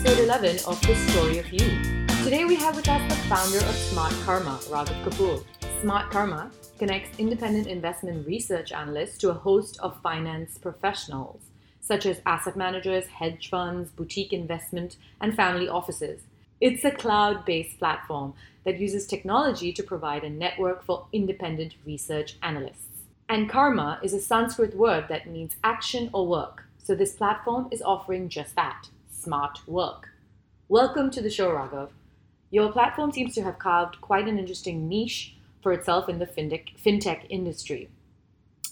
[0.00, 1.58] episode 11 of The Story of You.
[2.24, 5.44] Today we have with us the founder of Smart Karma, Raghav Kapoor.
[5.82, 11.42] Smartkarma connects independent investment research analysts to a host of finance professionals,
[11.82, 16.22] such as asset managers, hedge funds, boutique investment, and family offices.
[16.62, 18.32] It's a cloud based platform
[18.64, 23.04] that uses technology to provide a network for independent research analysts.
[23.28, 26.64] And karma is a Sanskrit word that means action or work.
[26.78, 28.88] So this platform is offering just that
[29.20, 30.08] smart work.
[30.68, 31.90] Welcome to the show, Raghav.
[32.50, 37.26] Your platform seems to have carved quite an interesting niche for itself in the fintech,
[37.28, 37.90] industry.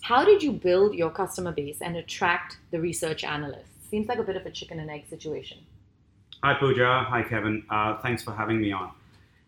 [0.02, 3.88] How did you build your customer base and attract the research analysts?
[3.90, 5.58] Seems like a bit of a chicken and egg situation.
[6.42, 7.04] Hi, Pooja.
[7.06, 7.64] Hi, Kevin.
[7.68, 8.92] Uh, thanks for having me on.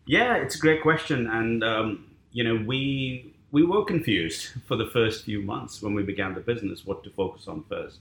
[0.05, 4.87] Yeah, it's a great question, and um, you know we we were confused for the
[4.87, 7.99] first few months when we began the business what to focus on first.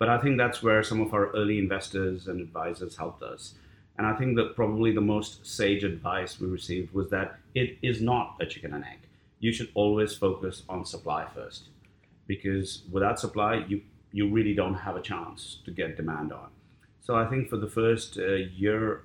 [0.00, 3.54] But I think that's where some of our early investors and advisors helped us.
[3.98, 8.00] And I think that probably the most sage advice we received was that it is
[8.00, 9.00] not a chicken and egg.
[9.40, 11.64] You should always focus on supply first,
[12.26, 16.48] because without supply, you you really don't have a chance to get demand on.
[17.02, 18.24] So I think for the first uh,
[18.64, 19.02] year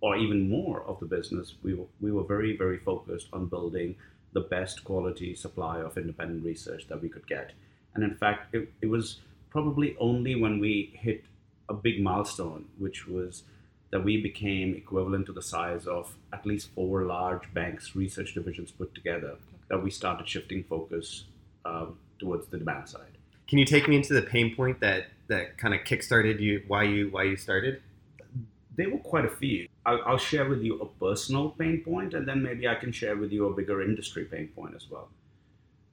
[0.00, 3.96] or even more of the business, we were, we were very very focused on building
[4.34, 7.52] the best quality supply of independent research that we could get.
[7.94, 9.18] And in fact, it, it was
[9.50, 11.24] probably only when we hit
[11.68, 13.42] a big milestone, which was
[13.90, 18.70] that we became equivalent to the size of at least four large banks' research divisions
[18.70, 19.36] put together,
[19.68, 21.24] that we started shifting focus
[21.64, 23.16] um, towards the demand side.
[23.48, 26.62] Can you take me into the pain point that that kind of kickstarted you?
[26.68, 27.80] Why you why you started?
[28.76, 29.68] There were quite a few.
[29.86, 33.16] I'll, I'll share with you a personal pain point, and then maybe I can share
[33.16, 35.08] with you a bigger industry pain point as well.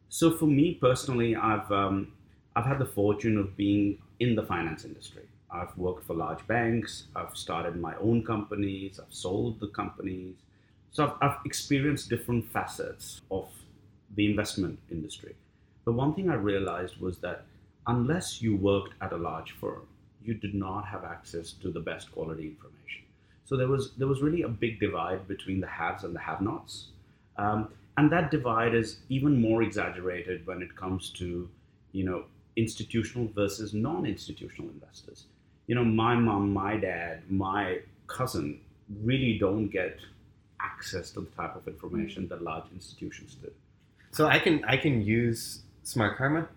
[0.09, 2.11] So for me personally, I've um,
[2.55, 5.23] I've had the fortune of being in the finance industry.
[5.51, 7.03] I've worked for large banks.
[7.15, 8.99] I've started my own companies.
[8.99, 10.35] I've sold the companies.
[10.91, 13.49] So I've, I've experienced different facets of
[14.15, 15.35] the investment industry.
[15.83, 17.45] But one thing I realized was that
[17.87, 19.87] unless you worked at a large firm,
[20.23, 23.03] you did not have access to the best quality information.
[23.45, 26.87] So there was there was really a big divide between the haves and the have-nots,
[27.37, 31.47] um, and that divide is even more exaggerated when it comes to
[31.91, 35.25] you know institutional versus non-institutional investors.
[35.67, 38.59] You know, my mom, my dad, my cousin
[39.03, 39.97] really don't get
[40.59, 43.51] access to the type of information that large institutions do.
[44.11, 46.47] So I can I can use Smartkarma.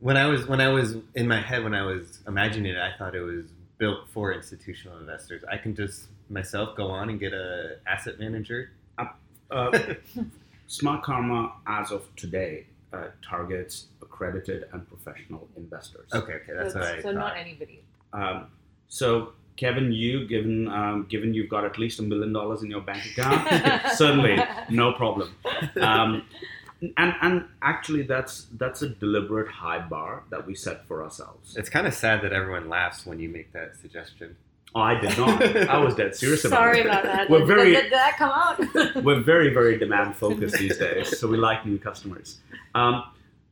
[0.00, 2.96] When I was when I was in my head when I was imagining it, I
[2.96, 3.46] thought it was
[3.78, 5.42] built for institutional investors.
[5.50, 8.70] I can just myself go on and get a asset manager.
[8.98, 9.06] Uh,
[10.68, 16.08] Smartkarma, as of today, uh, targets accredited and professional investors.
[16.12, 17.14] Okay, okay, that's so, what I so thought.
[17.14, 17.82] not anybody.
[18.12, 18.46] Um,
[18.88, 22.80] so, Kevin, you given um, given you've got at least a million dollars in your
[22.80, 24.38] bank account, certainly
[24.68, 25.34] no problem.
[25.80, 26.24] Um,
[26.96, 31.56] and and actually, that's that's a deliberate high bar that we set for ourselves.
[31.56, 34.36] It's kind of sad that everyone laughs when you make that suggestion.
[34.74, 35.42] Oh, I did not.
[35.68, 36.86] I was dead serious about Sorry it.
[36.86, 37.28] about that.
[37.28, 38.94] We're Did- very did, did that come out?
[39.04, 42.38] we're very very demand focused these days so we like new customers
[42.74, 43.04] um,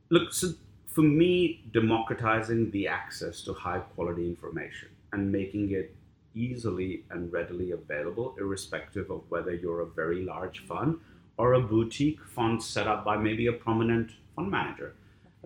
[0.08, 0.48] look so
[0.86, 5.94] for me democratizing the access to high quality information and making it
[6.34, 10.98] easily and readily available irrespective of whether you're a very large fund
[11.36, 14.94] or a boutique fund set up by maybe a prominent fund manager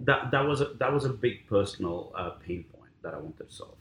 [0.02, 3.48] that, that was a, that was a big personal uh, pain point that i wanted
[3.48, 3.74] to solve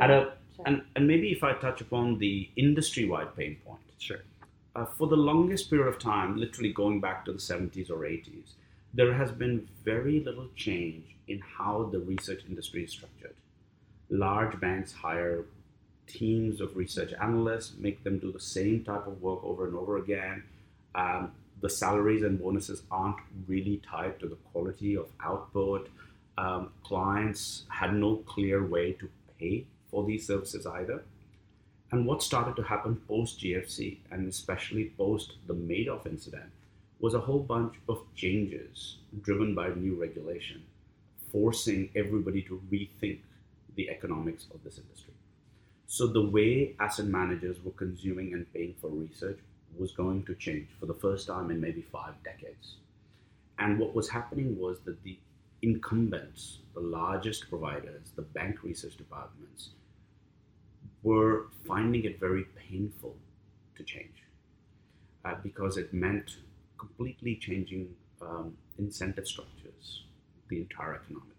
[0.00, 0.64] At a- Sure.
[0.66, 4.20] and, and maybe if i touch upon the industry wide pain point Sure.
[4.76, 8.54] uh, for the longest period of time, literally going back to the 70s or 80s,
[8.94, 13.34] there has been very little change in how the research industry is structured.
[14.10, 15.44] Large banks hire
[16.06, 19.96] teams of research analysts, make them do the same type of work over and over
[19.98, 20.42] again.
[20.94, 23.16] Um, the salaries and bonuses aren't
[23.46, 25.88] really tied to the quality of output.
[26.36, 29.08] Um, clients had no clear way to
[29.38, 31.04] pay for these services either.
[31.92, 36.50] And what started to happen post GFC, and especially post the Madoff incident,
[36.98, 40.62] was a whole bunch of changes driven by new regulation,
[41.30, 43.18] forcing everybody to rethink
[43.76, 45.12] the economics of this industry.
[45.86, 49.38] So the way asset managers were consuming and paying for research
[49.76, 52.76] was going to change for the first time in maybe five decades.
[53.58, 55.18] And what was happening was that the
[55.60, 59.70] incumbents, the largest providers, the bank research departments,
[61.02, 63.16] were finding it very painful
[63.76, 64.22] to change
[65.24, 66.36] uh, because it meant
[66.78, 67.88] completely changing
[68.20, 70.04] um, incentive structures,
[70.48, 71.32] the entire economics.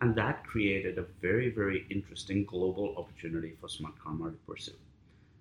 [0.00, 4.72] And that created a very, very interesting global opportunity for Smartkarma to pursue.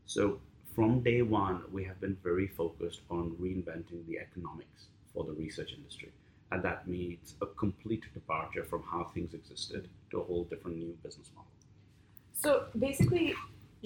[0.06, 0.40] So
[0.74, 5.74] from day one, we have been very focused on reinventing the economics for the research
[5.74, 6.12] industry.
[6.52, 10.98] And that means a complete departure from how things existed to a whole different new
[11.04, 11.50] business model.
[12.34, 13.34] So basically,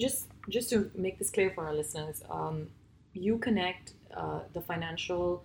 [0.00, 2.68] just just to make this clear for our listeners, um,
[3.12, 5.44] you connect uh, the financial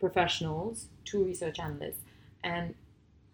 [0.00, 2.02] professionals to research analysts,
[2.42, 2.74] and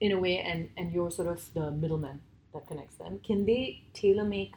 [0.00, 2.20] in a way, and and you're sort of the middleman
[2.52, 3.20] that connects them.
[3.24, 4.54] Can they tailor make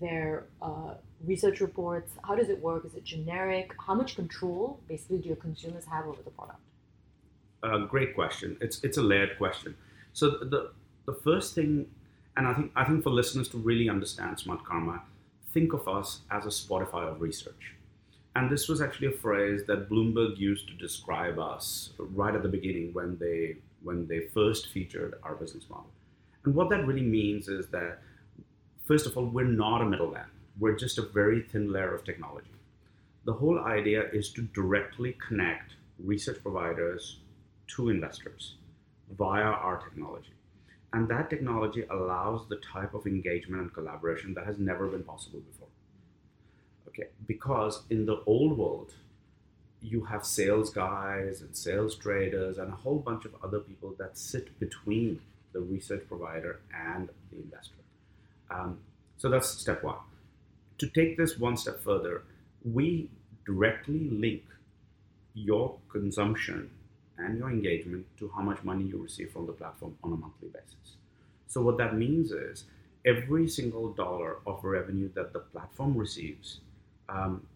[0.00, 0.94] their uh,
[1.24, 2.12] research reports?
[2.24, 2.84] How does it work?
[2.84, 3.72] Is it generic?
[3.86, 6.58] How much control basically do your consumers have over the product?
[7.62, 8.56] Uh, great question.
[8.60, 9.76] It's it's a layered question.
[10.12, 10.72] So the
[11.06, 11.86] the first thing,
[12.36, 15.00] and I think I think for listeners to really understand Smartkarma,
[15.52, 17.74] think of us as a Spotify of research.
[18.34, 22.48] And this was actually a phrase that Bloomberg used to describe us right at the
[22.48, 25.90] beginning when they when they first featured our business model.
[26.44, 27.98] And what that really means is that
[28.86, 30.26] first of all, we're not a middleman.
[30.58, 32.48] We're just a very thin layer of technology.
[33.24, 37.18] The whole idea is to directly connect research providers
[37.68, 38.56] to investors
[39.16, 40.32] via our technology.
[40.92, 45.40] And that technology allows the type of engagement and collaboration that has never been possible
[45.40, 45.68] before.
[46.88, 48.92] Okay, because in the old world,
[49.80, 54.18] you have sales guys and sales traders and a whole bunch of other people that
[54.18, 55.20] sit between
[55.52, 57.74] the research provider and the investor.
[58.50, 58.78] Um,
[59.16, 59.96] so that's step one.
[60.78, 62.22] To take this one step further,
[62.64, 63.08] we
[63.46, 64.42] directly link
[65.34, 66.70] your consumption
[67.22, 70.48] and your engagement to how much money you receive from the platform on a monthly
[70.48, 70.96] basis.
[71.46, 72.64] So, what that means is
[73.04, 76.60] every single dollar of revenue that the platform receives
[77.08, 77.46] um,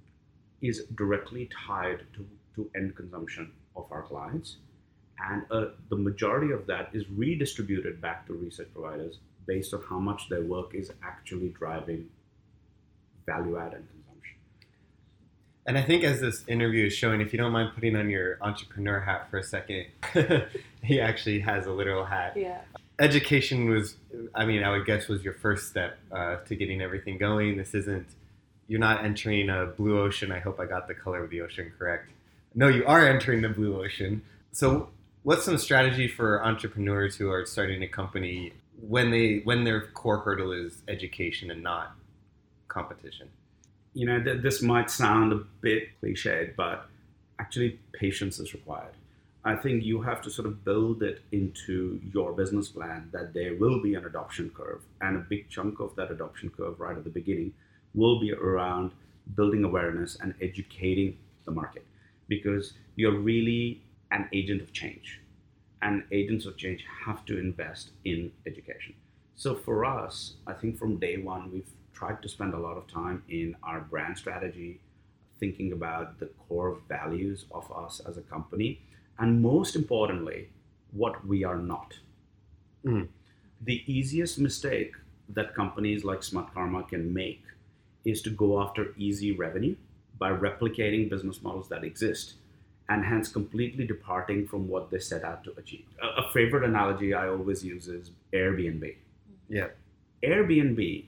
[0.62, 4.56] is directly tied to, to end consumption of our clients.
[5.30, 9.98] And uh, the majority of that is redistributed back to research providers based on how
[9.98, 12.08] much their work is actually driving
[13.24, 13.95] value add and.
[15.66, 18.38] And I think as this interview is showing, if you don't mind putting on your
[18.40, 19.86] entrepreneur hat for a second,
[20.82, 22.34] he actually has a literal hat.
[22.36, 22.60] Yeah.
[23.00, 23.96] Education was,
[24.34, 27.56] I mean, I would guess was your first step uh, to getting everything going.
[27.56, 28.06] This isn't,
[28.68, 30.30] you're not entering a blue ocean.
[30.30, 32.10] I hope I got the color of the ocean correct.
[32.54, 34.22] No, you are entering the blue ocean.
[34.52, 34.88] So,
[35.24, 40.18] what's some strategy for entrepreneurs who are starting a company when they when their core
[40.18, 41.94] hurdle is education and not
[42.68, 43.28] competition?
[43.96, 46.88] You know, th- this might sound a bit cliched, but
[47.40, 48.94] actually, patience is required.
[49.44, 53.54] I think you have to sort of build it into your business plan that there
[53.56, 57.04] will be an adoption curve, and a big chunk of that adoption curve right at
[57.04, 57.54] the beginning
[57.94, 58.93] will be around
[59.34, 61.87] building awareness and educating the market
[62.28, 65.20] because you're really an agent of change
[65.82, 68.94] and agents of change have to invest in education.
[69.37, 72.87] So for us, I think from day one, we've tried to spend a lot of
[72.87, 74.81] time in our brand strategy,
[75.40, 78.81] thinking about the core values of us as a company,
[79.19, 80.50] and most importantly,
[80.93, 81.94] what we are not.
[82.84, 83.08] Mm.
[83.62, 84.93] The easiest mistake
[85.31, 87.43] that companies like Smartkarma can make
[88.04, 89.75] is to go after easy revenue
[90.19, 92.34] by replicating business models that exist
[92.88, 95.87] and hence completely departing from what they set out to achieve.
[96.00, 98.94] A, a favorite analogy I always use is Airbnb.
[99.49, 99.68] Yeah.
[100.23, 101.06] Airbnb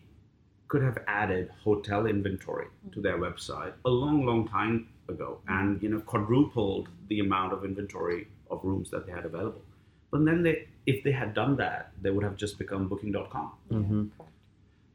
[0.68, 5.88] could have added hotel inventory to their website a long, long time ago, and you
[5.88, 9.62] know quadrupled the amount of inventory of rooms that they had available.
[10.10, 13.52] But then they, if they had done that, they would have just become Booking.com.
[13.70, 14.04] Mm-hmm.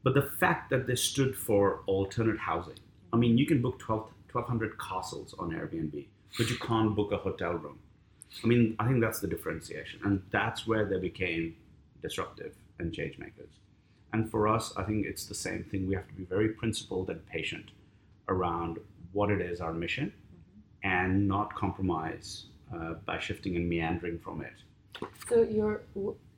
[0.02, 2.78] But the fact that they stood for alternate housing,
[3.12, 4.02] I mean, you can book 12,
[4.32, 7.78] 1,200 castles on Airbnb, but you can't book a hotel room.
[8.42, 11.56] I mean, I think that's the differentiation, and that's where they became
[12.02, 13.60] disruptive and change makers.
[14.14, 15.88] And for us, I think it's the same thing.
[15.88, 17.72] We have to be very principled and patient
[18.28, 18.78] around
[19.10, 20.12] what it is our mission,
[20.84, 24.54] and not compromise uh, by shifting and meandering from it.
[25.28, 25.80] So your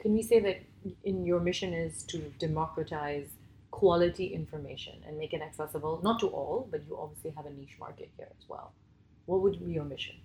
[0.00, 0.62] can we say that
[1.04, 3.28] in your mission is to democratize
[3.72, 7.76] quality information and make it accessible not to all, but you obviously have a niche
[7.78, 8.72] market here as well.
[9.26, 10.16] What would be your mission?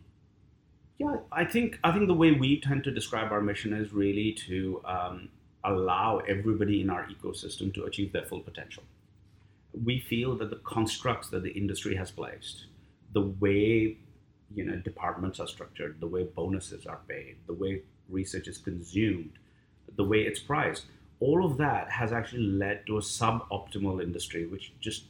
[1.00, 4.32] Yeah, I think I think the way we tend to describe our mission is really
[4.48, 5.30] to um,
[5.64, 8.84] allow everybody in our ecosystem to achieve their full potential.
[9.84, 12.66] We feel that the constructs that the industry has placed,
[13.14, 13.98] the way
[14.54, 19.32] you know departments are structured, the way bonuses are paid, the way research is consumed,
[19.96, 20.86] the way it's priced,
[21.20, 25.04] all of that has actually led to a suboptimal industry, which just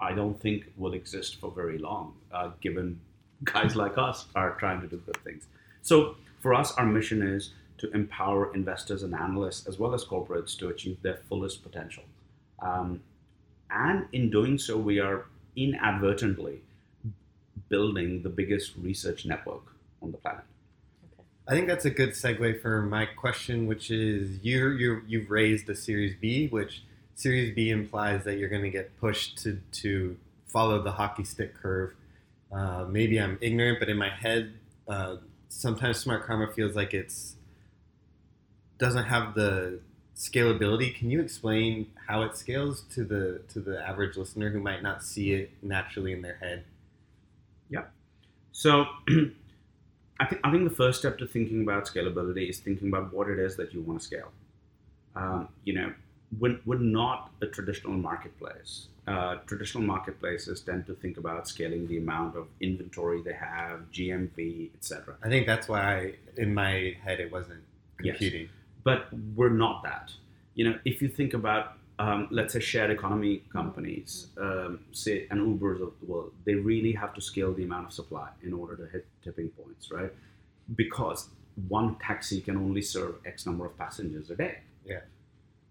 [0.00, 3.00] I don't think will exist for very long, uh, given
[3.44, 5.46] guys like us are trying to do good things.
[5.82, 10.56] So for us, our mission is to empower investors and analysts as well as corporates
[10.58, 12.04] to achieve their fullest potential.
[12.60, 13.00] Um,
[13.70, 16.60] and in doing so, we are inadvertently
[17.68, 20.44] building the biggest research network on the planet.
[21.48, 25.68] I think that's a good segue for my question, which is you you you've raised
[25.68, 26.82] a Series B, which
[27.14, 30.16] Series B implies that you're going to get pushed to to
[30.46, 31.94] follow the hockey stick curve.
[32.52, 34.54] Uh, maybe I'm ignorant, but in my head,
[34.88, 35.16] uh,
[35.48, 37.35] sometimes Smartkarma feels like it's
[38.78, 39.80] doesn't have the
[40.14, 40.94] scalability.
[40.96, 45.02] Can you explain how it scales to the to the average listener who might not
[45.02, 46.64] see it naturally in their head?
[47.68, 47.84] Yeah.
[48.52, 48.86] So,
[50.20, 53.28] I think I think the first step to thinking about scalability is thinking about what
[53.28, 54.30] it is that you want to scale.
[55.14, 55.92] Um, you know,
[56.38, 58.88] we're, we're not a traditional marketplace.
[59.06, 64.70] Uh, traditional marketplaces tend to think about scaling the amount of inventory they have, GMV,
[64.74, 65.14] etc.
[65.22, 67.62] I think that's why I, in my head it wasn't
[68.02, 68.22] Yes.
[68.86, 70.12] But we're not that.
[70.54, 71.64] You know, if you think about,
[71.98, 76.92] um, let's say, shared economy companies, um, say, and Ubers of the world, they really
[76.92, 80.12] have to scale the amount of supply in order to hit tipping points, right?
[80.82, 81.28] Because
[81.68, 84.58] one taxi can only serve X number of passengers a day.
[84.84, 85.00] Yeah.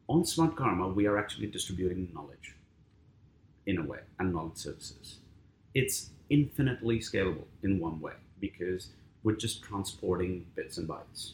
[0.10, 2.48] On Smartkarma, we are actually distributing knowledge
[3.66, 5.20] in a way and knowledge services.
[5.74, 8.90] It's infinitely scalable in one way because
[9.24, 11.32] we're just transporting bits and bytes?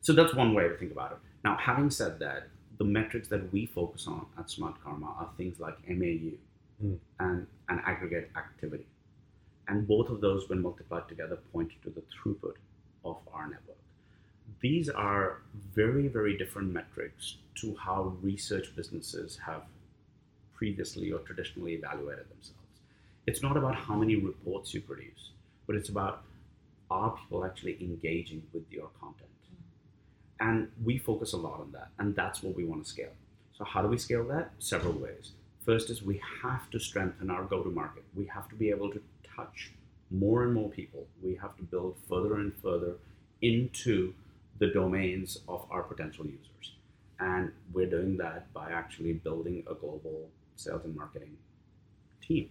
[0.00, 1.18] So that's one way to think about it.
[1.44, 5.76] Now, having said that, the metrics that we focus on at Smartkarma are things like
[5.88, 6.36] MAU
[6.80, 6.94] Hmm.
[7.18, 8.86] and, and aggregate activity.
[9.66, 12.54] And both of those, when multiplied together, point to the throughput
[13.04, 13.76] of our network.
[14.60, 15.38] These are
[15.74, 19.62] very, very different metrics to how research businesses have
[20.54, 22.54] previously or traditionally evaluated themselves.
[23.26, 25.30] It's not about how many reports you produce,
[25.66, 26.22] but it's about
[26.90, 29.28] are people actually engaging with your content?
[30.40, 33.10] And we focus a lot on that, and that's what we want to scale.
[33.56, 34.52] So, how do we scale that?
[34.60, 35.32] Several ways.
[35.64, 38.04] First is we have to strengthen our go to market.
[38.14, 39.02] We have to be able to
[39.36, 39.72] touch
[40.10, 41.06] more and more people.
[41.22, 42.94] We have to build further and further
[43.42, 44.14] into
[44.58, 46.74] the domains of our potential users.
[47.20, 51.36] And we're doing that by actually building a global sales and marketing
[52.26, 52.50] team.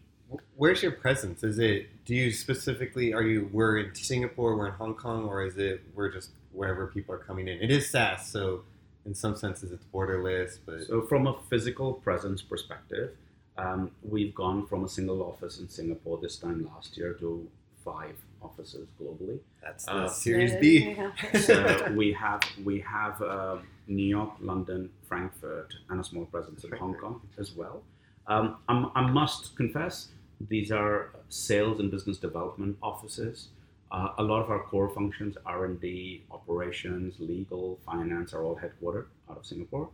[0.55, 1.43] Where's your presence?
[1.43, 5.43] Is it do you specifically are you we're in Singapore, we're in Hong Kong, or
[5.45, 7.61] is it we're just wherever people are coming in?
[7.61, 8.63] It is SaaS, so
[9.05, 13.11] in some senses it's borderless, but So, from a physical presence perspective,
[13.57, 17.47] um, we've gone from a single office in Singapore this time last year to
[17.85, 19.39] five offices globally.
[19.63, 20.95] that's the uh, Series B.
[21.47, 21.55] So
[21.95, 26.95] we have we have uh, New York, London, Frankfurt, and a small presence in Hong
[26.95, 27.83] Kong as well.
[28.27, 30.09] Um, I'm, I must confess,
[30.49, 33.47] these are sales and business development offices.
[33.89, 39.37] Uh, a lot of our core functions, R&D, operations, legal, finance, are all headquartered out
[39.37, 39.89] of Singapore.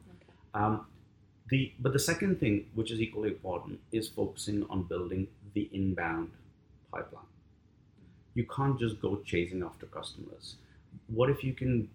[0.56, 0.86] Um,
[1.50, 6.32] the but the second thing, which is equally important, is focusing on building the inbound
[6.92, 7.26] pipeline.
[8.34, 10.56] You can't just go chasing after customers.
[11.08, 11.90] What if you can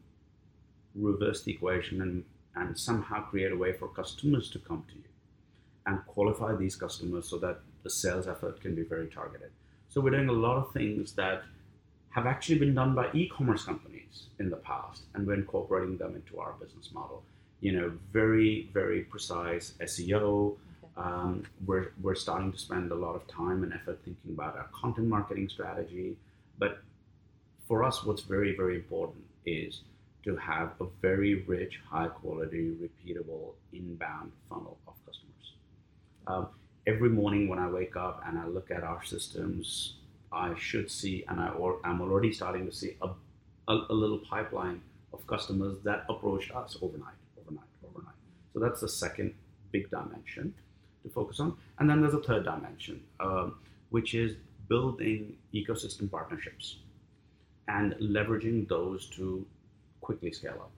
[0.95, 2.25] reverse the equation and,
[2.55, 5.05] and somehow create a way for customers to come to you
[5.87, 9.51] and qualify these customers so that the sales effort can be very targeted?
[9.89, 11.43] So we're doing a lot of things that
[12.19, 16.41] have actually been done by e-commerce companies in the past, and we're incorporating them into
[16.41, 17.23] our business model.
[17.61, 20.57] You know, very, very precise SEO.
[20.97, 24.69] Um, we're, we're starting to spend a lot of time and effort thinking about our
[24.73, 26.17] content marketing strategy.
[26.59, 26.81] But
[27.69, 29.83] for us, what's very, very important is
[30.25, 35.53] to have a very rich, high quality, repeatable inbound funnel of customers.
[36.27, 36.49] Um,
[36.85, 39.98] every morning when I wake up and I look at our systems,
[40.33, 43.09] I should see, and I or I'm already starting to see a,
[43.69, 44.83] a, a little pipeline
[45.13, 48.15] of customers that approached us overnight, overnight, overnight.
[48.53, 49.35] So that's the second
[49.73, 50.55] big dimension
[51.03, 51.57] to focus on.
[51.79, 53.57] And then there's a third dimension, um,
[53.91, 54.37] which is
[54.69, 56.77] building ecosystem partnerships
[57.69, 59.47] and leveraging those to
[60.01, 60.71] quickly scale up.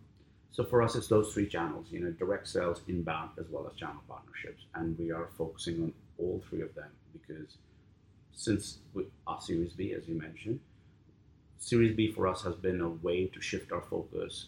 [0.52, 3.78] So for us, it's those three channels, you know, direct sales, inbound, as well as
[3.78, 4.64] channel partnerships.
[4.74, 7.56] And we are focusing on all three of them because
[8.34, 8.78] since
[9.26, 10.60] our Series B, as you mentioned,
[11.58, 14.46] Series B for us has been a way to shift our focus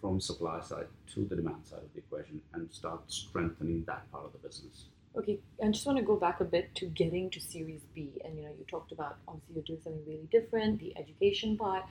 [0.00, 4.24] from supply side to the demand side of the equation and start strengthening that part
[4.24, 4.86] of the business.
[5.16, 8.36] Okay, I just want to go back a bit to getting to Series B, and
[8.36, 11.84] you know, you talked about obviously you're doing something really different, the education part.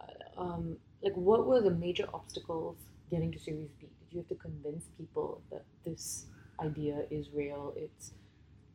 [0.00, 2.76] Uh, um, like, what were the major obstacles
[3.10, 3.88] getting to Series B?
[4.00, 6.26] Did you have to convince people that this
[6.60, 8.12] idea is real, it's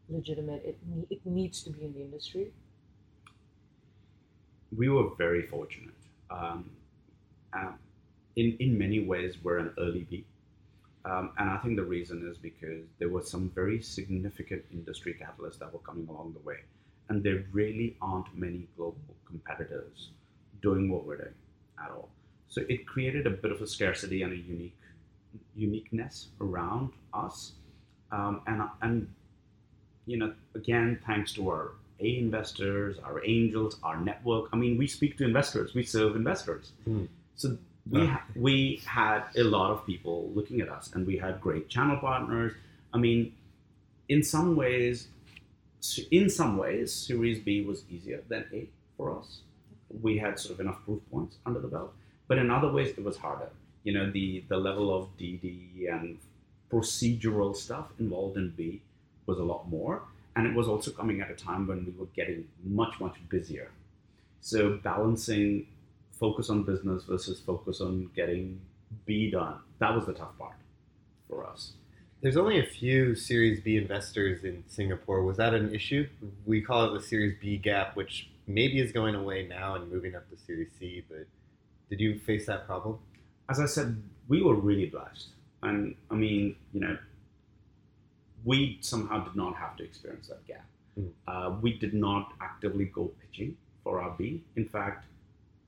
[0.09, 0.77] legitimate, it
[1.09, 2.51] it needs to be in the industry?
[4.75, 5.93] we were very fortunate.
[6.29, 6.69] Um,
[7.53, 7.75] um,
[8.35, 10.25] in in many ways, we're an early B.
[11.05, 15.59] Um, and I think the reason is because there were some very significant industry catalysts
[15.59, 16.57] that were coming along the way.
[17.07, 20.09] And there really aren't many global competitors
[20.61, 21.39] doing what we're doing
[21.81, 22.09] at all.
[22.49, 24.77] So it created a bit of a scarcity and a unique
[25.55, 27.53] uniqueness around us.
[28.11, 29.07] Um, and, and,
[30.07, 34.49] you know, again, thanks to our A investors, our angels, our network.
[34.53, 36.71] I mean, we speak to investors, we serve investors.
[36.87, 37.07] Mm.
[37.35, 37.57] So
[37.89, 41.69] we, ha- we had a lot of people looking at us and we had great
[41.69, 42.53] channel partners.
[42.93, 43.33] I mean,
[44.09, 45.07] in some ways,
[46.11, 49.41] in some ways, Series B was easier than A for us.
[50.01, 51.93] We had sort of enough proof points under the belt,
[52.27, 53.49] but in other ways, it was harder.
[53.83, 56.17] You know, the the level of DD and
[56.69, 58.81] procedural stuff involved in B
[59.27, 60.01] was a lot more,
[60.35, 63.69] and it was also coming at a time when we were getting much much busier.
[64.41, 65.67] So balancing
[66.19, 68.59] focus on business versus focus on getting
[69.05, 70.55] B done that was the tough part
[71.27, 71.73] for us.
[72.21, 75.23] There's only a few Series B investors in Singapore.
[75.23, 76.07] Was that an issue?
[76.45, 80.15] We call it the Series B gap, which maybe is going away now and moving
[80.15, 81.03] up to Series C.
[81.07, 81.27] But
[81.89, 82.97] did you face that problem?
[83.49, 85.27] As I said, we were really blessed,
[85.61, 86.97] and I mean, you know,
[88.47, 90.65] we somehow did not have to experience that gap.
[90.97, 91.11] Mm.
[91.27, 94.41] Uh, we did not actively go pitching for our B.
[94.55, 95.05] In fact,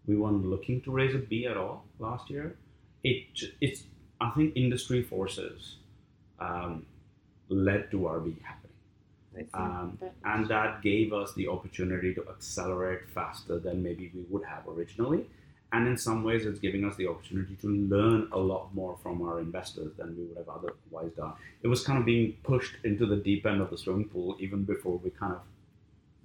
[0.07, 2.55] we weren't looking to raise a B at all last year.
[3.03, 3.25] It
[3.61, 3.83] it's
[4.21, 5.75] I think industry forces
[6.39, 6.85] um,
[7.49, 8.69] led to our B happening.
[9.53, 14.67] Um, and that gave us the opportunity to accelerate faster than maybe we would have
[14.67, 15.25] originally.
[15.71, 19.21] And in some ways, it's giving us the opportunity to learn a lot more from
[19.21, 21.33] our investors than we would have otherwise done.
[21.61, 24.63] It was kind of being pushed into the deep end of the swimming pool even
[24.63, 25.41] before we kind of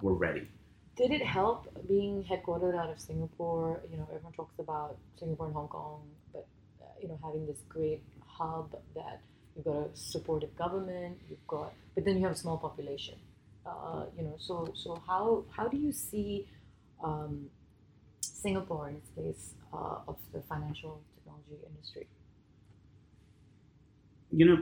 [0.01, 0.47] were ready.
[0.95, 3.81] Did it help being headquartered out of Singapore?
[3.91, 6.01] You know, everyone talks about Singapore and Hong Kong,
[6.33, 6.47] but
[6.81, 9.19] uh, you know, having this great hub that
[9.55, 13.15] you've got a supportive government, you've got, but then you have a small population.
[13.65, 16.47] Uh, you know, so so how how do you see
[17.03, 17.49] um,
[18.45, 22.05] Singapore in its place uh, of the financial technology industry?
[24.31, 24.59] You know,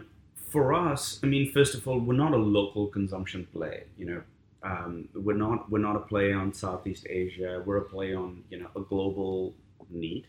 [0.54, 3.84] for us, I mean, first of all, we're not a local consumption play.
[3.98, 4.22] You know,
[4.70, 7.62] um, we're not we're not a play on Southeast Asia.
[7.66, 9.54] We're a play on you know a global
[9.90, 10.28] need,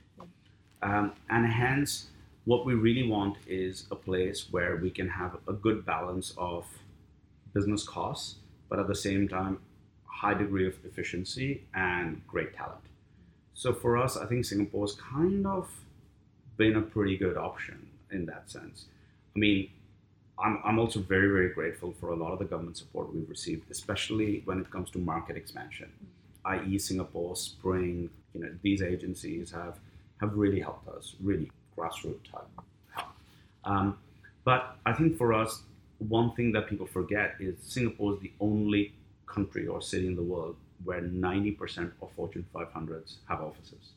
[0.83, 1.91] um, and hence
[2.45, 6.67] what we really want is a place where we can have a good balance of
[7.55, 8.37] business costs,
[8.69, 9.59] but at the same time,
[10.05, 12.85] high degree of efficiency and great talent.
[13.55, 15.71] So for us, I think Singapore's kind of
[16.57, 18.87] been a pretty good option in that sense.
[19.35, 19.71] I mean,
[20.39, 23.71] I'm, I'm also very, very grateful for a lot of the government support we've received,
[23.71, 25.91] especially when it comes to market expansion,
[26.53, 29.79] IE Singapore, Spring, you know, these agencies have,
[30.21, 32.47] have really helped us, really grassroots type
[32.91, 33.09] help.
[33.65, 33.99] Um,
[34.45, 35.63] but I think for us,
[35.99, 38.93] one thing that people forget is Singapore is the only
[39.27, 43.93] country or city in the world where 90% of Fortune 500s have offices.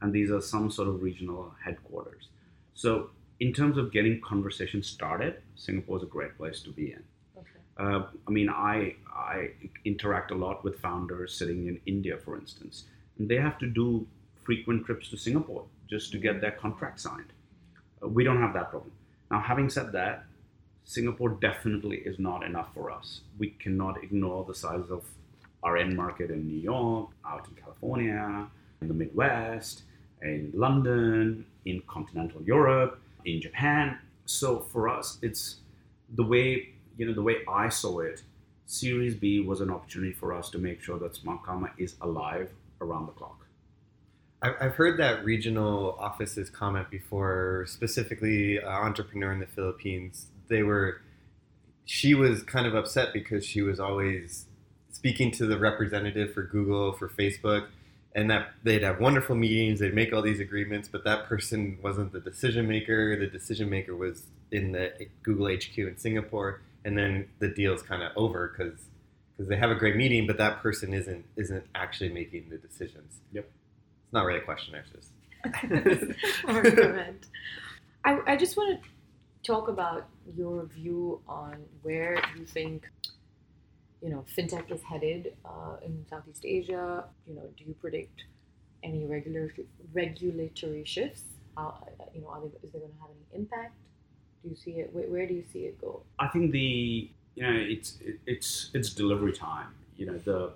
[0.00, 2.28] And these are some sort of regional headquarters.
[2.74, 7.02] So, in terms of getting conversation started, Singapore is a great place to be in.
[7.36, 7.48] Okay.
[7.78, 9.50] Uh, I mean, I, I
[9.84, 12.84] interact a lot with founders sitting in India, for instance,
[13.18, 14.06] and they have to do
[14.44, 17.32] frequent trips to Singapore just to get their contract signed.
[18.02, 18.92] Uh, we don't have that problem.
[19.30, 20.24] Now, having said that,
[20.84, 23.20] Singapore definitely is not enough for us.
[23.38, 25.04] We cannot ignore the size of
[25.62, 28.46] our end market in New York, out in California,
[28.80, 29.82] in the Midwest,
[30.22, 33.98] in London, in continental Europe, in Japan.
[34.26, 35.56] So for us, it's
[36.14, 38.22] the way you know the way I saw it.
[38.66, 43.06] Series B was an opportunity for us to make sure that Smartkarma is alive around
[43.06, 43.46] the clock.
[44.42, 50.28] I've heard that regional offices comment before, specifically an entrepreneur in the Philippines.
[50.48, 51.02] They were,
[51.84, 54.46] she was kind of upset because she was always
[54.90, 57.66] speaking to the representative for Google, for Facebook,
[58.14, 62.12] and that they'd have wonderful meetings, they'd make all these agreements, but that person wasn't
[62.12, 63.16] the decision maker.
[63.16, 68.02] The decision maker was in the Google HQ in Singapore, and then the deal's kind
[68.02, 68.80] of over because
[69.36, 73.20] because they have a great meeting, but that person isn't isn't actually making the decisions.
[73.32, 73.44] Yep.
[74.04, 77.28] It's not really a question, it's just argument.
[78.04, 78.88] I, I just want to
[79.42, 82.90] talk about your view on where you think
[84.02, 87.04] you know fintech is headed uh, in Southeast Asia.
[87.26, 88.24] You know, do you predict
[88.82, 89.52] any regular
[89.92, 91.22] regulatory shifts?
[91.56, 91.72] Uh,
[92.14, 93.74] you know, are they, is there going to have any impact?
[94.42, 94.90] Do you see it?
[94.94, 96.02] Where, where, do you see it go?
[96.18, 99.74] I think the you know it's it's it's delivery time.
[99.96, 100.52] You know the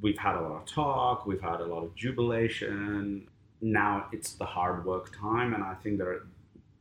[0.00, 3.28] we've had a lot of talk, we've had a lot of jubilation.
[3.60, 6.22] Now it's the hard work time, and I think there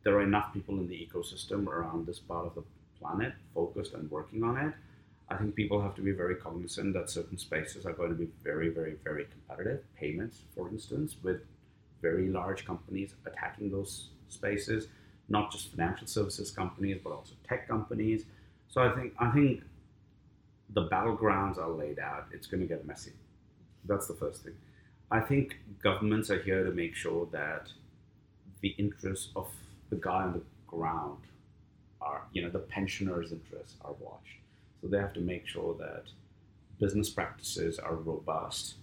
[0.03, 2.63] there are enough people in the ecosystem around this part of the
[2.99, 4.73] planet focused and working on it.
[5.29, 8.29] I think people have to be very cognizant that certain spaces are going to be
[8.43, 9.83] very, very, very competitive.
[9.95, 11.41] Payments, for instance, with
[12.01, 14.87] very large companies attacking those spaces,
[15.27, 18.25] not just financial services companies, but also tech companies.
[18.69, 19.63] So I think I think
[20.69, 22.27] the battlegrounds are laid out.
[22.31, 23.13] It's going to get messy.
[23.85, 24.53] That's the first thing.
[25.11, 27.67] I think governments are here to make sure that
[28.61, 29.47] the interests of
[29.89, 31.19] the guy on the ground
[32.01, 34.39] are, you know, the pensioners' interests are watched.
[34.85, 36.03] So they have to make sure that
[36.79, 38.75] business practices are robust.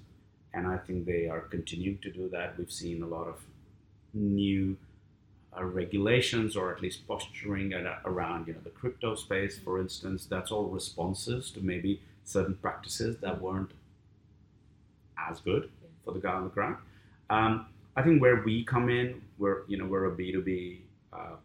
[0.52, 2.58] And I think they are continuing to do that.
[2.58, 3.40] We've seen a lot of
[4.12, 4.76] new
[5.56, 10.26] uh, regulations or at least posturing at, around you know the crypto space for instance
[10.26, 13.70] that's all responses to maybe certain practices that weren't
[15.30, 15.70] as good
[16.04, 16.76] for the guy on the ground
[17.28, 20.78] um, i think where we come in we're you know we're a b2b
[21.12, 21.36] uh,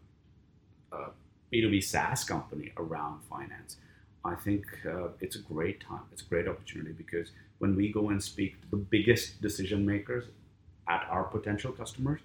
[0.92, 1.08] uh,
[1.52, 3.76] b2b saas company around finance
[4.24, 8.08] i think uh, it's a great time it's a great opportunity because when we go
[8.10, 10.24] and speak to the biggest decision makers
[10.88, 12.20] at our potential customers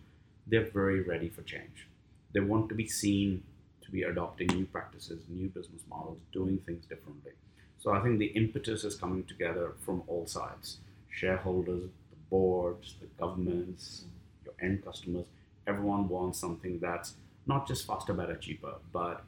[0.47, 1.87] they're very ready for change.
[2.33, 3.43] They want to be seen
[3.81, 7.31] to be adopting new practices, new business models, doing things differently.
[7.79, 10.77] So I think the impetus is coming together from all sides
[11.09, 14.05] shareholders, the boards, the governments,
[14.43, 15.27] your end customers.
[15.67, 17.13] Everyone wants something that's
[17.45, 19.23] not just faster, better, cheaper, but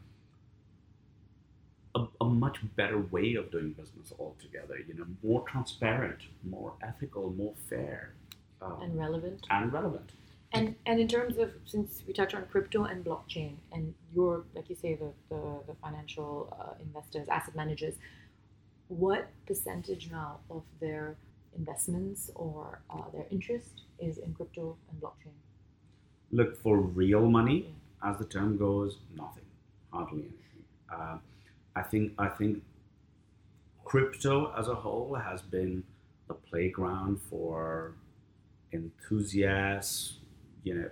[1.96, 4.78] a, a, much better way of doing business altogether.
[4.88, 8.14] You know, more transparent, more ethical, more fair,
[8.62, 9.46] um, and relevant.
[9.50, 10.12] And relevant.
[10.52, 14.70] And and in terms of since we touched on crypto and blockchain, and you're like
[14.70, 17.96] you say the the, the financial uh, investors, asset managers,
[18.88, 21.16] what percentage now of their
[21.58, 25.36] investments or uh, their interest is in crypto and blockchain?
[26.32, 27.66] Look for real money,
[28.04, 28.12] yeah.
[28.12, 29.46] as the term goes, nothing,
[29.92, 30.64] hardly anything.
[30.94, 31.18] Uh,
[31.76, 32.64] I think I think
[33.84, 35.84] crypto as a whole has been
[36.28, 37.94] the playground for
[38.74, 40.20] enthusiasts
[40.66, 40.90] you know,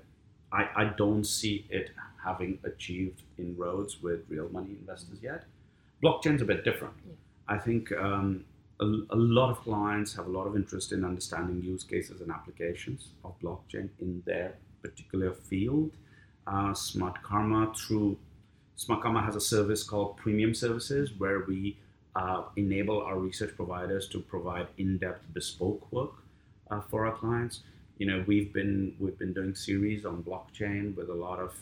[0.54, 1.90] I, I don't see it
[2.24, 5.44] having achieved inroads with real money investors yet.
[6.02, 6.94] Blockchain's a bit different.
[7.06, 7.14] Yeah.
[7.48, 8.46] I think um,
[8.80, 12.32] a, a, lot of clients have a lot of interest in understanding use cases and
[12.32, 15.92] applications of blockchain in their particular field.
[16.46, 18.18] Uh, Smartkarma through
[18.78, 21.78] Smartkarma has a service called Premium Services where we
[22.16, 26.14] uh, enable our research providers to provide in-depth bespoke work
[26.70, 27.62] uh, for our clients.
[27.98, 31.54] You know we've been we've been doing series on blockchain with a lot of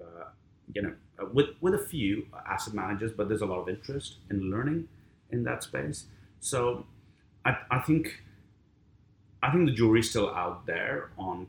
[0.00, 0.24] uh,
[0.72, 4.16] you know uh, with with a few asset managers but there's a lot of interest
[4.30, 4.88] in learning
[5.30, 6.06] in that space.
[6.40, 6.86] So
[7.44, 8.22] i, I think
[9.42, 11.46] i think the jury's still out there on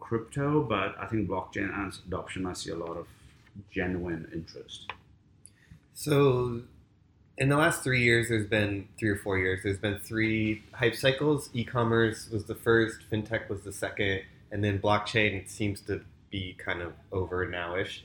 [0.00, 3.06] crypto but i think blockchain and adoption i see a lot of
[3.70, 4.90] genuine interest
[5.94, 6.62] so
[7.38, 10.94] in the last three years, there's been three or four years, there's been three hype
[10.94, 11.50] cycles.
[11.54, 16.54] E commerce was the first, fintech was the second, and then blockchain seems to be
[16.58, 18.00] kind of over nowish.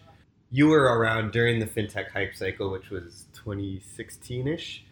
[0.50, 4.86] You were around during the fintech hype cycle, which was 2016 ish.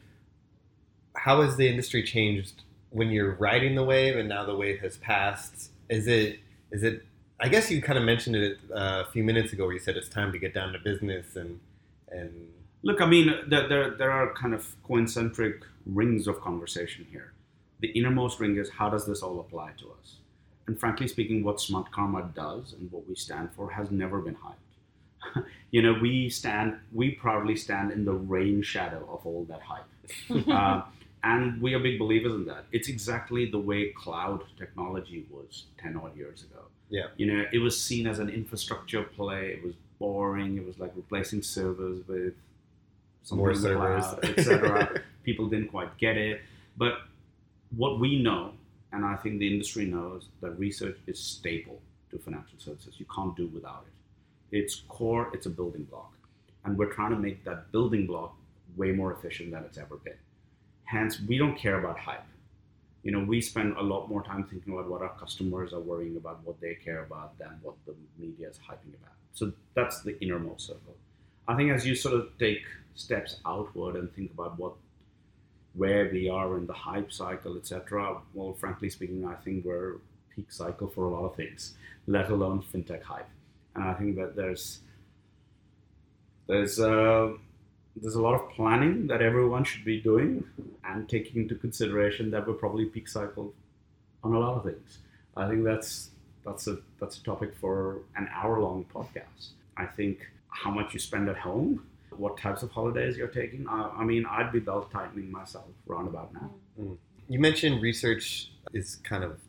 [1.15, 4.97] How has the industry changed when you're riding the wave and now the wave has
[4.97, 5.71] passed?
[5.89, 6.39] Is it,
[6.71, 7.05] is it,
[7.39, 9.97] I guess you kind of mentioned it uh, a few minutes ago where you said
[9.97, 11.59] it's time to get down to business and,
[12.09, 12.49] and
[12.85, 17.33] Look, I mean, there, there, there are kind of concentric rings of conversation here.
[17.79, 20.17] The innermost ring is how does this all apply to us?
[20.67, 25.45] And frankly speaking, what Smartkarma does and what we stand for has never been hyped.
[25.71, 30.47] you know, we stand, we proudly stand in the rain shadow of all that hype.
[30.47, 30.83] uh,
[31.23, 32.65] and we are big believers in that.
[32.71, 36.65] It's exactly the way cloud technology was 10 odd years ago.
[36.89, 37.07] Yeah.
[37.17, 39.57] You know, it was seen as an infrastructure play.
[39.57, 40.57] It was boring.
[40.57, 42.33] It was like replacing servers with
[43.31, 45.01] more servers, etc.
[45.23, 46.41] People didn't quite get it,
[46.77, 46.99] but
[47.75, 48.51] what we know,
[48.91, 52.95] and I think the industry knows, that research is staple to financial services.
[52.97, 54.57] You can't do without it.
[54.57, 55.31] It's core.
[55.33, 56.13] It's a building block,
[56.63, 58.35] and we're trying to make that building block
[58.77, 60.13] way more efficient than it's ever been.
[60.83, 62.23] Hence, we don't care about hype.
[63.05, 66.17] You know, we spend a lot more time thinking about what our customers are worrying
[66.17, 69.13] about, what they care about, than what the media is hyping about.
[69.31, 70.95] So that's the innermost circle.
[71.47, 72.63] I think as you sort of take
[72.95, 74.73] steps outward and think about what
[75.75, 78.17] where we are in the hype cycle, etc.
[78.33, 79.97] Well, frankly speaking, I think we're
[80.35, 81.75] peak cycle for a lot of things,
[82.07, 83.29] let alone fintech hype.
[83.75, 84.79] And I think that there's
[86.47, 87.33] there's uh,
[87.95, 90.43] there's a lot of planning that everyone should be doing
[90.83, 93.53] and taking into consideration that we're probably peak cycle
[94.23, 94.99] on a lot of things.
[95.37, 96.09] I think that's
[96.45, 99.49] that's a that's a topic for an hour long podcast.
[99.77, 103.67] I think how much you spend at home, what types of holidays you're taking.
[103.67, 106.51] I, I mean, I'd be belt tightening myself roundabout now.
[106.79, 106.97] Mm.
[107.27, 109.39] You mentioned research is kind of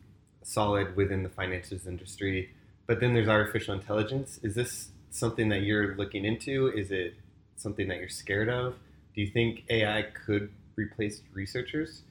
[0.43, 2.49] solid within the finances industry,
[2.87, 4.39] but then there's artificial intelligence.
[4.41, 6.71] Is this something that you're looking into?
[6.75, 7.15] Is it
[7.57, 8.75] something that you're scared of?
[9.15, 12.03] Do you think AI could replace researchers?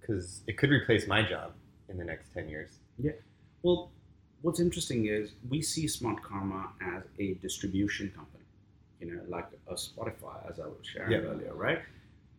[0.00, 1.52] Because it could replace my job
[1.88, 2.70] in the next 10 years.
[2.98, 3.12] Yeah.
[3.62, 3.90] Well,
[4.42, 8.44] what's interesting is we see Smartkarma as a distribution company,
[9.00, 11.18] you know, like a Spotify, as I was sharing Yeah.
[11.18, 11.80] earlier, right?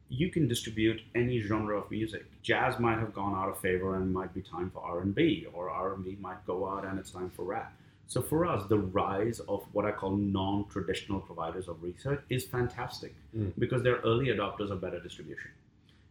[0.10, 2.26] You can distribute any genre of music.
[2.42, 6.18] Jazz might have gone out of favor and might be time for R&B, or R&B
[6.20, 7.74] might go out and it's time for rap.
[8.12, 13.16] So for us, the rise of what I call non-traditional providers of research is fantastic
[13.34, 13.54] Mm.
[13.58, 15.52] because they're early adopters of better distribution.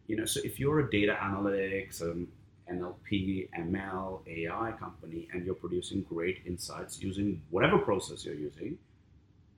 [0.07, 2.27] You know, so if you're a data analytics, um,
[2.67, 8.79] NLP, ML, AI company, and you're producing great insights using whatever process you're using,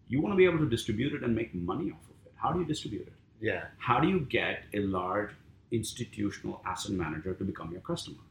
[0.10, 2.34] you want to be able to distribute it and make money off of it.
[2.36, 3.14] How do you distribute it?
[3.40, 3.68] Yeah.
[3.78, 5.32] How do you get a large
[5.72, 8.24] institutional asset manager to become your customer?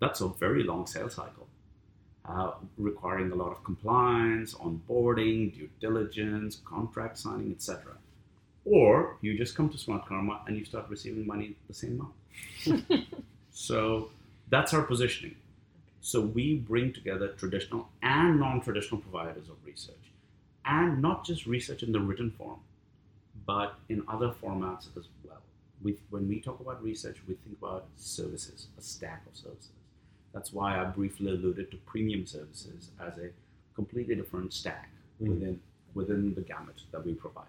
[0.00, 1.48] That's a very long sales cycle,
[2.30, 7.92] uh, requiring a lot of compliance, onboarding, due diligence, contract signing, etc.
[8.64, 12.84] Or you just come to Smartkarma and you start receiving money the same month.
[13.52, 14.10] so
[14.48, 15.34] that's our positioning.
[16.00, 19.96] So we bring together traditional and non-traditional providers of research,
[20.64, 22.60] and not just research in the written form,
[23.44, 25.42] but in other formats as well.
[25.82, 29.70] We, when we talk about research, we think about services, a stack of services.
[30.32, 33.30] That's why I briefly alluded to premium services as a
[33.74, 34.90] completely different stack
[35.20, 35.28] Mm.
[35.28, 35.60] within
[35.92, 37.44] within the gamut that we provide.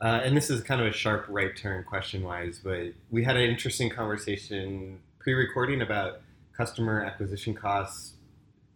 [0.00, 3.36] Uh, and this is kind of a sharp right turn question wise, but we had
[3.36, 6.20] an interesting conversation pre recording about
[6.52, 8.14] customer acquisition costs.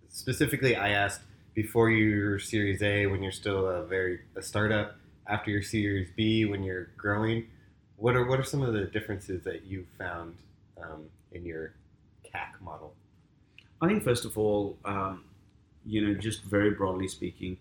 [0.08, 1.20] Specifically, I asked
[1.54, 6.44] before your Series A, when you're still a very a startup, after your Series B,
[6.44, 7.48] when you're growing.
[7.96, 10.36] What are what are some of the differences that you found
[10.80, 11.74] um, in your
[12.24, 12.94] CAC model?
[13.80, 15.24] I think first of all, um,
[15.86, 17.56] you know, just very broadly speaking,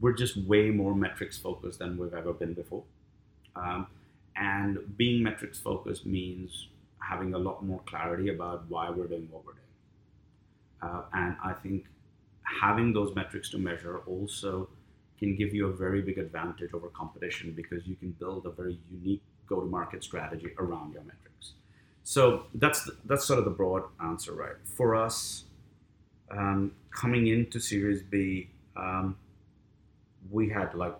[0.00, 2.84] we're just way more metrics focused than we've ever been before.
[3.56, 3.86] Um,
[4.36, 9.44] and being metrics focused means having a lot more clarity about why we're doing what
[9.44, 9.64] we're doing.
[10.82, 11.86] Uh, and I think
[12.60, 14.68] having those metrics to measure also
[15.18, 18.78] can give you a very big advantage over competition because you can build a very
[18.90, 21.52] unique go-to-market strategy around your metrics.
[22.10, 24.56] So that's that's sort of the broad answer, right?
[24.64, 25.44] For us,
[26.28, 29.16] um, coming into Series B, um,
[30.28, 30.96] we had like,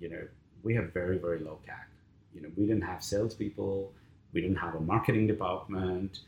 [0.00, 0.26] you know,
[0.62, 1.84] we had very very low CAC.
[2.34, 3.92] You know, we didn't have salespeople,
[4.32, 6.20] we didn't have a marketing department,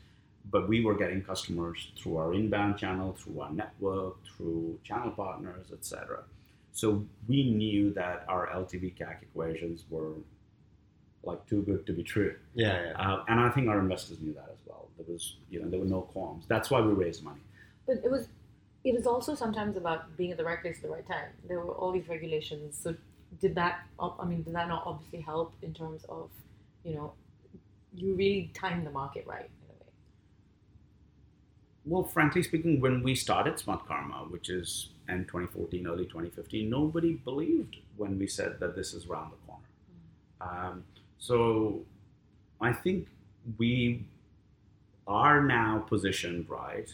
[0.51, 5.71] but we were getting customers through our inbound channel, through our network, through channel partners,
[5.73, 6.19] etc.
[6.73, 10.11] So we knew that our LTV CAC equations were
[11.25, 12.35] like too good to be true.
[12.53, 12.91] Yeah, yeah.
[12.93, 14.87] Uh, and I think our investors knew that as well.
[14.97, 16.45] There was, you know, there were no qualms.
[16.47, 17.41] That's why we raised money.
[17.85, 18.27] But it was
[18.83, 21.29] it was also sometimes about being at the right place at the right time.
[21.47, 22.77] There were all these regulations.
[22.81, 22.95] So
[23.41, 26.29] did that I mean did that not obviously help in terms of,
[26.83, 27.13] you know,
[27.93, 29.91] you really timed the market right in a way.
[31.85, 37.77] Well, frankly speaking, when we started Smartkarma, which is end 2014, early 2015, nobody believed
[37.97, 39.63] when we said that this is around the corner.
[40.41, 40.83] Um,
[41.19, 41.81] so
[42.61, 43.07] I think
[43.57, 44.05] we
[45.07, 46.89] are now positioned right,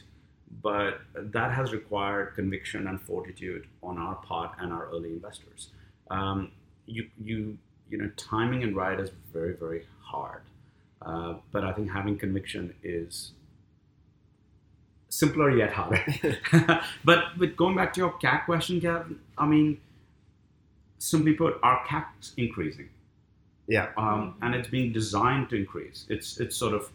[0.62, 5.69] but that has required conviction and fortitude on our part and our early investors.
[6.10, 6.51] Um,
[6.86, 7.57] you, you,
[7.89, 10.41] you know, timing and right is very, very hard.
[11.01, 13.31] Uh, but I think having conviction is
[15.10, 16.03] simpler yet harder.
[17.05, 19.79] but with going back to your CAC question, Kev, I mean,
[20.99, 22.89] simply put, our CAC's increasing
[23.67, 23.89] Yeah.
[23.97, 26.06] um, and it's being designed to increase.
[26.10, 26.91] It's it's sort of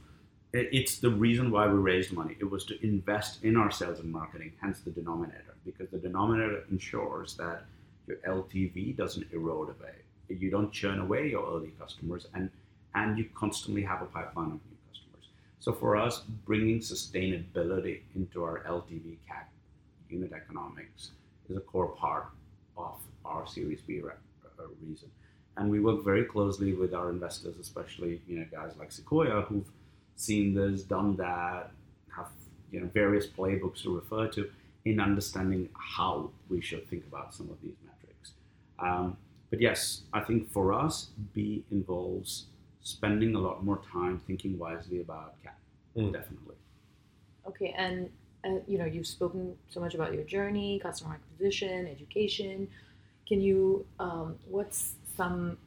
[0.53, 2.37] it's the reason why we raised money.
[2.39, 6.65] It was to invest in our sales and marketing, hence the denominator, because the denominator
[6.71, 7.65] ensures that
[8.07, 9.95] your LTV doesn't erode away.
[10.29, 12.51] You don't churn away your early customers, and
[12.95, 15.29] and you constantly have a pipeline of new customers.
[15.61, 19.45] So for us, bringing sustainability into our LTV CAC
[20.09, 21.11] unit economics
[21.49, 22.27] is a core part
[22.77, 24.13] of our Series B re-
[24.59, 25.11] uh, reason
[25.57, 29.71] and we work very closely with our investors, especially you know guys like Sequoia who've
[30.17, 31.71] seen this, done that,
[32.15, 32.29] have
[32.71, 34.51] you know various playbooks to refer to
[34.85, 38.33] in understanding how we should think about some of these metrics.
[38.79, 39.17] Um,
[39.51, 42.47] but yes, I think for us, B involves
[42.83, 46.03] spending a lot more time thinking wisely about CAC.
[46.03, 46.13] Mm.
[46.13, 46.55] Definitely.
[47.49, 48.11] Okay, and
[48.45, 52.69] uh, you know, you've spoken so much about your journey, customer acquisition, education.
[53.27, 55.59] Can you, um, what's some,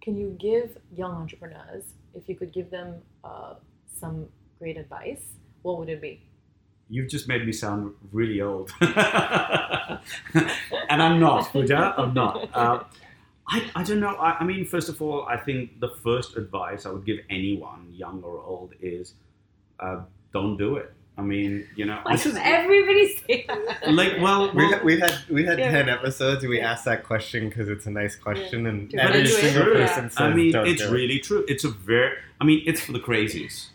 [0.00, 3.54] can you give young entrepreneurs, if you could give them uh,
[3.94, 4.26] some
[4.58, 5.22] great advice,
[5.62, 6.22] what would it be?
[6.90, 8.72] You've just made me sound really old.
[8.80, 8.90] and
[10.88, 12.48] I'm not, Pooja, I'm not.
[12.54, 12.84] Uh,
[13.46, 14.14] I, I don't know.
[14.16, 17.88] I, I mean, first of all, I think the first advice I would give anyone,
[17.92, 19.14] young or old, is
[19.80, 20.00] uh,
[20.32, 20.92] don't do it.
[21.18, 23.92] I mean, you know, Why this does everybody say that?
[23.92, 25.72] like, well, We well, had, we had we had Yeah.
[25.72, 26.44] ten episodes.
[26.44, 26.70] and We Yeah.
[26.72, 29.86] asked that question because it's a nice question, and To every do it, single yeah.
[29.94, 31.44] says, I mean, "Don't it's do it." really true.
[31.48, 33.70] It's a very, I mean, it's for the crazies.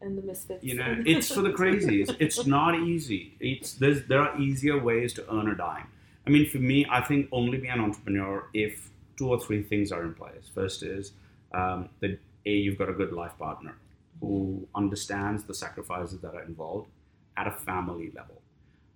[0.00, 0.62] And the misfits.
[0.64, 2.14] You know, it's for the crazies.
[2.18, 3.34] It's not easy.
[3.40, 5.86] It's there's there are easier ways to earn a dime.
[6.26, 9.92] I mean, for me, I think only be an entrepreneur if two or three things
[9.92, 10.50] are in place.
[10.52, 11.12] First is
[11.52, 13.76] um, that a you've got a good life partner
[14.20, 16.88] who understands the sacrifices that are involved
[17.36, 18.40] at a family level.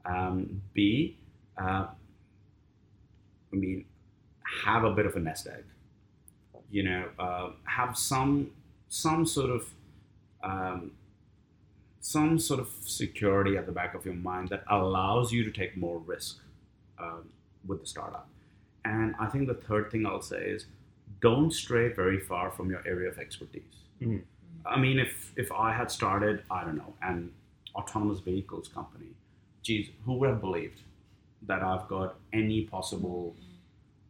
[0.05, 1.17] Um, B,
[1.61, 1.87] uh,
[3.53, 3.85] I mean,
[4.65, 5.65] have a bit of a nest egg.
[6.71, 8.51] You know, uh, have some
[8.89, 9.71] some sort of
[10.43, 10.93] um,
[12.01, 15.77] some sort of security at the back of your mind that allows you to take
[15.77, 16.39] more risk
[16.99, 17.29] um,
[17.67, 18.29] with the startup.
[18.85, 20.67] And I think the third thing I'll say is
[21.21, 23.63] don't stray very far from your area of expertise.
[24.01, 24.23] Mhm.
[24.67, 27.33] I mean, if if I had started, I don't know, an
[27.75, 29.07] autonomous vehicles company,
[29.63, 30.81] geez, who would have believed
[31.47, 33.35] that I've got any possible,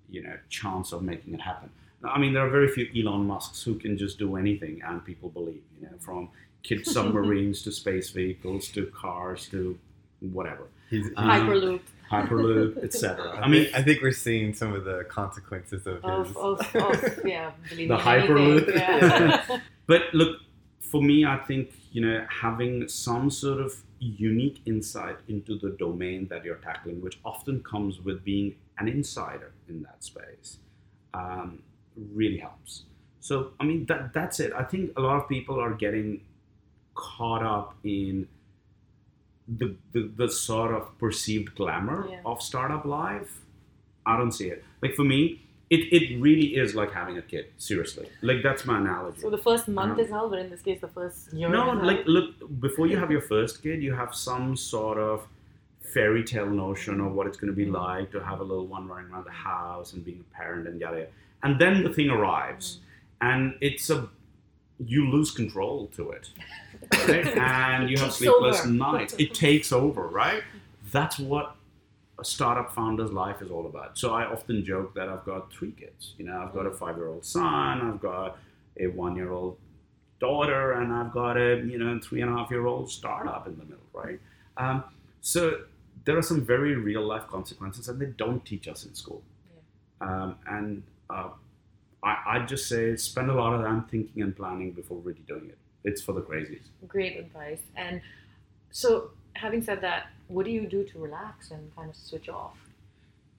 [0.08, 1.70] you know, chance of making it happen?
[2.04, 5.28] I mean, there are very few Elon Musks who can just do anything and people
[5.30, 6.28] believe, you know, from
[6.62, 9.78] kid submarines to space vehicles to cars to
[10.20, 11.80] whatever, He's, he's- Um, Hyperloop
[12.10, 13.30] Hyperloop, etc.
[13.36, 16.36] I I mean, I think we're seeing some of the consequences of his.
[16.36, 18.74] of, of, of yeah, believing The anything, Hyperloop.
[18.74, 19.58] Yeah.
[19.88, 20.42] But look,
[20.80, 26.28] for me, I think you know having some sort of unique insight into the domain
[26.28, 30.58] that you're tackling, which often comes with being an insider in that space,
[31.14, 31.62] um,
[32.14, 32.84] really helps.
[33.20, 34.52] So, I mean, that that's it.
[34.54, 36.22] I think a lot of people are getting
[36.94, 38.28] caught up in
[39.48, 42.20] the the, the sort of perceived glamour Yeah.
[42.24, 43.40] of startup life.
[44.06, 44.64] I don't see it.
[44.82, 47.46] Like for me, it, it really is like having a kid.
[47.58, 49.20] Seriously, like that's my analogy.
[49.20, 51.48] So the first month Um, is hell, but in this case, the first year.
[51.48, 51.86] No, is hell.
[51.86, 55.26] like look, before you have your first kid, you have some sort of
[55.94, 57.72] fairy tale notion of what it's going to be Mm.
[57.72, 60.80] like to have a little one running around the house and being a parent and
[60.80, 61.10] yada yada.
[61.42, 62.80] And then the thing arrives,
[63.20, 64.08] and it's a
[64.94, 66.28] you lose control to it,
[67.08, 67.26] right?
[67.36, 68.68] and you have sleepless over.
[68.68, 69.14] nights.
[69.18, 70.42] It takes over, right?
[70.92, 71.56] That's what
[72.18, 73.96] a startup founder's life is all about.
[73.96, 76.14] So I often joke that I've got three kids.
[76.18, 78.38] You know, I've got a five-year-old son, I've got
[78.78, 79.56] a one-year-old
[80.18, 83.86] daughter, and I've got a you know three and a half-year-old startup in the middle,
[83.92, 84.18] right?
[84.56, 84.84] Um,
[85.20, 85.60] so
[86.04, 89.22] there are some very real-life consequences, and they don't teach us in school.
[90.00, 91.28] Um, and uh,
[92.02, 95.46] I, I just say spend a lot of time thinking and planning before really doing
[95.48, 95.58] it.
[95.84, 96.62] It's for the crazies.
[96.86, 97.60] Great advice.
[97.76, 98.00] And
[98.70, 102.56] so, having said that, what do you do to relax and kind of switch off?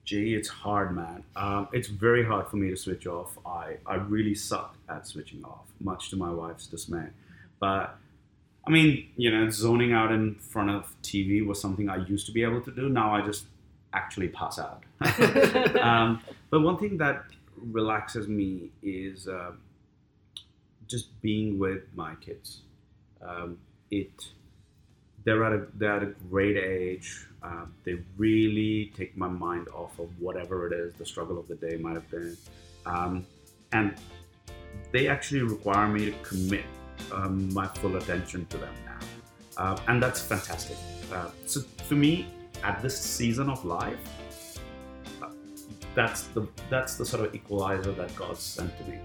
[0.05, 1.23] Gee, it's hard, man.
[1.35, 3.37] Um, it's very hard for me to switch off.
[3.45, 7.07] I, I really suck at switching off, much to my wife's dismay.
[7.59, 7.95] But
[8.67, 12.31] I mean, you know, zoning out in front of TV was something I used to
[12.31, 12.89] be able to do.
[12.89, 13.45] Now I just
[13.93, 14.83] actually pass out.
[15.81, 17.23] um, but one thing that
[17.71, 19.51] relaxes me is uh,
[20.87, 22.61] just being with my kids.
[23.21, 23.57] Um,
[23.91, 24.29] it
[25.29, 27.27] they're at a they're at a great age.
[27.43, 31.55] Um, they really take my mind off of whatever it is the struggle of the
[31.55, 32.35] day might have been,
[32.87, 33.25] um,
[33.71, 33.93] and
[34.91, 36.65] they actually require me to commit
[37.13, 40.77] um, my full attention to them now, uh, and that's fantastic.
[41.13, 42.27] Uh, so for me,
[42.63, 44.59] at this season of life,
[45.21, 45.29] uh,
[45.93, 48.97] that's the that's the sort of equalizer that God sent to me.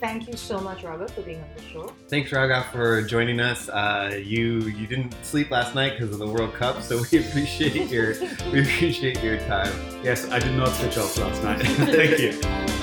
[0.00, 1.92] Thank you so much, Robert, for being on the show.
[2.08, 3.68] Thanks, Raghav, for joining us.
[3.68, 7.90] Uh, you you didn't sleep last night because of the World Cup, so we appreciate
[7.90, 8.14] your
[8.52, 9.72] we appreciate your time.
[10.02, 11.62] Yes, I did not switch off last night.
[11.66, 12.75] Thank you.